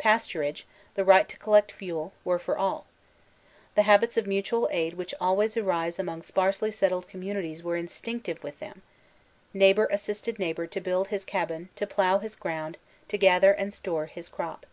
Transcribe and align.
Pasturage, 0.00 0.62
the 0.94 1.04
right 1.04 1.28
to 1.28 1.36
collect 1.36 1.70
fuel, 1.70 2.14
were 2.24 2.38
for 2.38 2.56
all. 2.56 2.86
The 3.74 3.82
habits 3.82 4.16
of 4.16 4.26
mutual 4.26 4.66
aid 4.72 4.94
which 4.94 5.12
al 5.20 5.36
ways 5.36 5.58
arise 5.58 5.98
among 5.98 6.22
sparsely 6.22 6.70
settled 6.70 7.06
communities 7.06 7.62
were 7.62 7.76
in 7.76 7.88
stinctive 7.88 8.42
with 8.42 8.60
them. 8.60 8.80
Neighbor 9.52 9.86
assisted 9.90 10.38
neighbor 10.38 10.66
to 10.66 10.80
build 10.80 11.08
his 11.08 11.26
cabin, 11.26 11.68
to 11.76 11.86
plough 11.86 12.16
his 12.16 12.34
ground, 12.34 12.78
to 13.08 13.18
gather 13.18 13.52
and 13.52 13.74
store 13.74 14.10
this 14.14 14.30
crop. 14.30 14.64